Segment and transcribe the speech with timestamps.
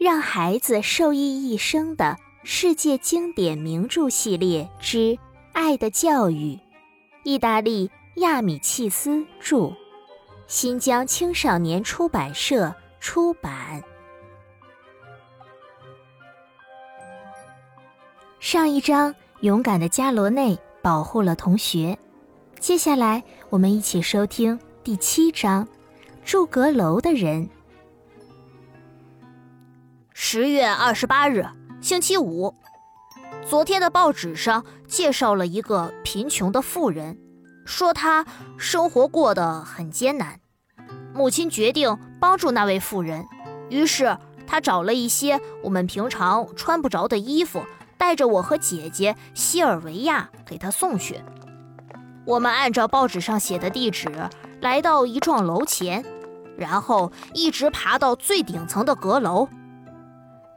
[0.00, 4.96] 让孩子受益一生的世界经典名著系列之
[5.52, 6.54] 《爱的教育》，
[7.22, 9.74] 意大利亚米契斯著，
[10.46, 13.84] 新疆青少年出版社出版。
[18.38, 21.98] 上一章，勇敢的加罗内保护了同学。
[22.58, 25.68] 接下来，我们一起收听第七章：
[26.24, 27.46] 住阁楼的人。
[30.22, 31.46] 十月二十八日，
[31.80, 32.54] 星期五。
[33.48, 37.18] 昨天的报纸上介绍了一个贫穷的妇人，
[37.64, 38.26] 说她
[38.58, 40.38] 生活过得很艰难。
[41.14, 43.26] 母亲决定帮助那位妇人，
[43.70, 47.64] 于是她找了一些我们平常穿不着的衣服。
[47.96, 51.18] 带着我和姐姐西尔维亚给他送去。
[52.26, 54.10] 我们按照报纸上写的地址
[54.60, 56.04] 来到一幢楼前，
[56.58, 59.48] 然后一直爬到最顶层的阁楼。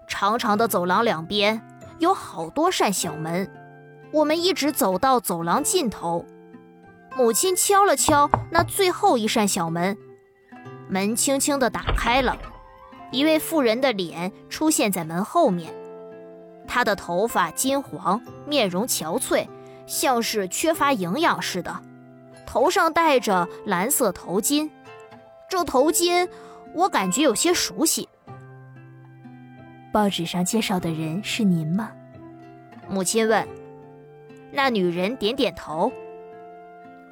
[0.07, 1.62] 长长的走廊两边
[2.00, 3.50] 有好多扇小门，
[4.11, 6.25] 我们一直走到走廊尽头。
[7.16, 9.97] 母亲敲了敲那最后一扇小门，
[10.89, 12.38] 门轻轻地打开了，
[13.11, 15.73] 一位妇人的脸出现在门后面。
[16.67, 19.47] 她的头发金黄，面容憔悴，
[19.85, 21.81] 像是缺乏营养似的。
[22.45, 24.69] 头上戴着蓝色头巾，
[25.50, 26.28] 这头巾
[26.73, 28.09] 我感觉有些熟悉。
[29.94, 31.91] 报纸上介绍的人是您吗？
[32.89, 33.47] 母亲问。
[34.52, 35.91] 那女人点点头。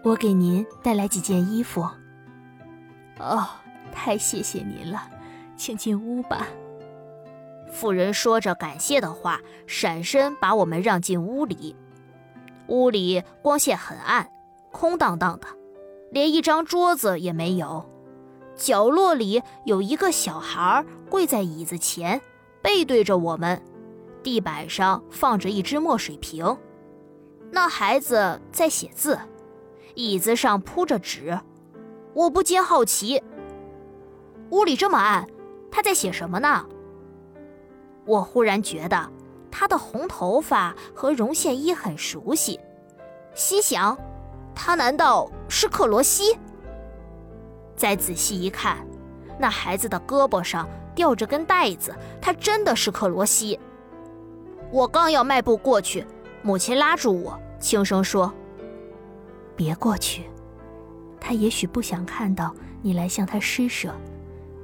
[0.03, 1.87] 我给您带来几件衣服。
[3.19, 3.47] 哦，
[3.91, 5.07] 太谢谢您了，
[5.55, 6.47] 请进屋吧。
[7.71, 11.75] 妇人说着感谢的话，闪身把我们让进屋里。
[12.65, 14.27] 屋里光线很暗，
[14.71, 15.45] 空荡荡的，
[16.09, 17.87] 连一张桌子也没有。
[18.55, 22.19] 角落里有一个小孩跪在椅子前，
[22.61, 23.61] 背对着我们。
[24.23, 26.57] 地板上放着一只墨水瓶，
[27.51, 29.17] 那孩子在写字。
[29.95, 31.37] 椅子上铺着纸，
[32.13, 33.21] 我不禁好奇：
[34.51, 35.27] 屋里这么暗，
[35.69, 36.65] 他在写什么呢？
[38.05, 39.11] 我忽然觉得
[39.51, 42.59] 他的红头发和绒线衣很熟悉，
[43.33, 43.97] 心想：
[44.55, 46.37] 他难道是克罗西？
[47.75, 48.77] 再仔细一看，
[49.41, 51.91] 那孩子的胳膊上吊着根带子，
[52.21, 53.59] 他真的是克罗西。
[54.69, 56.05] 我刚要迈步过去，
[56.43, 58.31] 母亲拉住我，轻声说
[59.57, 60.29] ：“别过去，
[61.19, 62.53] 他也许不想看到
[62.83, 63.91] 你来向他施舍，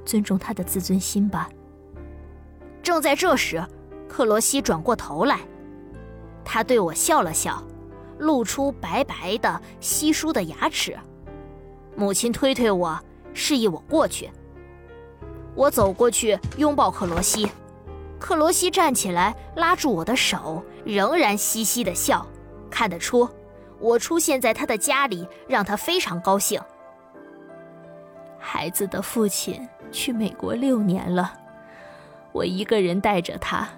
[0.04, 1.48] 尊重他的自尊心吧。”
[2.80, 3.60] 正在这时，
[4.08, 5.40] 克罗西转过头来，
[6.44, 7.60] 他对我笑了笑，
[8.18, 10.96] 露出白白的稀疏的牙齿。
[11.96, 12.96] 母亲推推我，
[13.34, 14.30] 示意我过去。
[15.58, 17.50] 我走过去拥抱克罗西，
[18.20, 22.24] 克罗西站起来拉住我的手，仍然嘻嘻的笑。
[22.70, 23.28] 看得出，
[23.80, 26.60] 我出现在他的家里让他非常高兴。
[28.38, 31.34] 孩子的父亲去美国六年了。
[32.30, 33.68] 我一个人带着他，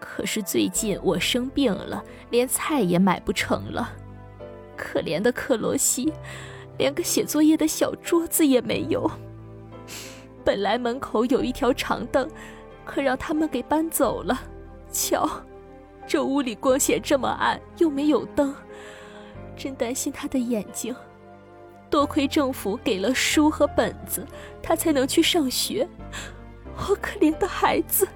[0.00, 3.92] 可是最近我生病了，连菜也买不成了。
[4.74, 6.14] 可怜的克罗西，
[6.78, 9.10] 连个写作业的小桌子也没有。
[10.44, 12.28] 本来门口有一条长凳，
[12.84, 14.40] 可让他们给搬走了。
[14.90, 15.28] 瞧，
[16.06, 18.54] 这屋里光线这么暗，又没有灯，
[19.56, 20.94] 真担心他的眼睛。
[21.88, 24.26] 多亏政府给了书和本子，
[24.62, 25.88] 他才能去上学。
[26.76, 28.06] 我可怜的孩子，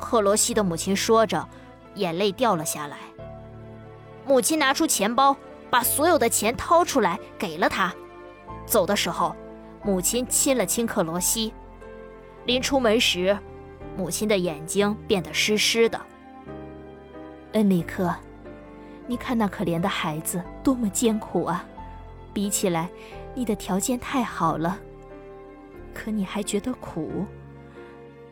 [0.00, 1.46] 克罗西的母亲说着，
[1.96, 2.98] 眼泪掉了下来。
[4.24, 5.36] 母亲拿出钱包，
[5.70, 7.92] 把所有的钱掏出来给了他。
[8.64, 9.34] 走的时候，
[9.86, 11.54] 母亲亲了亲克罗西。
[12.44, 13.38] 临出门时，
[13.96, 16.00] 母亲的眼睛变得湿湿的。
[17.52, 18.12] 恩里克，
[19.06, 21.64] 你看那可怜的孩子多么艰苦啊！
[22.34, 22.90] 比起来，
[23.32, 24.76] 你的条件太好了。
[25.94, 27.24] 可你还觉得苦？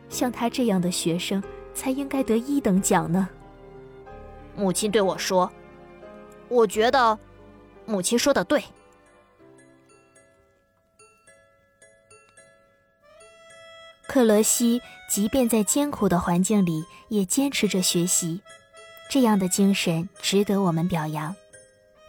[0.09, 1.41] 像他这样的学生
[1.73, 3.29] 才应该得一等奖呢。
[4.57, 5.49] 母亲对我说
[6.49, 7.17] ：“我觉得，
[7.85, 8.61] 母亲说的对。”
[14.15, 18.39] 克罗西即便在艰苦的环境里也坚持着学习，
[19.09, 21.35] 这样的精神值得我们表扬。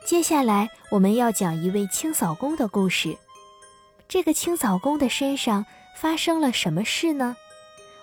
[0.05, 3.19] 接下来我们要讲一位清扫工的故事。
[4.07, 5.67] 这个清扫工的身上
[5.97, 7.37] 发生了什么事呢？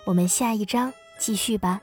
[0.03, 1.79] 我们下一章继续吧。